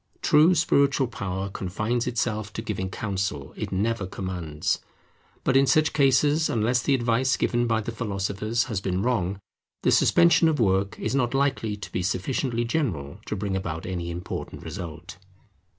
True 0.23 0.55
spiritual 0.55 1.05
power 1.05 1.47
confines 1.49 2.07
itself 2.07 2.51
to 2.53 2.63
giving 2.63 2.89
counsel: 2.89 3.53
it 3.55 3.71
never 3.71 4.07
commands. 4.07 4.79
But 5.43 5.55
in 5.55 5.67
such 5.67 5.93
cases, 5.93 6.49
unless 6.49 6.81
the 6.81 6.95
advice 6.95 7.37
given 7.37 7.67
by 7.67 7.81
the 7.81 7.91
philosophers 7.91 8.63
has 8.63 8.81
been 8.81 9.03
wrong, 9.03 9.39
the 9.83 9.91
suspension 9.91 10.47
of 10.47 10.59
work 10.59 10.97
is 10.97 11.13
not 11.13 11.35
likely 11.35 11.75
to 11.77 11.91
be 11.91 12.01
sufficiently 12.01 12.65
general 12.65 13.19
to 13.27 13.35
bring 13.35 13.55
about 13.55 13.85
any 13.85 14.09
important 14.09 14.63
result. 14.63 15.17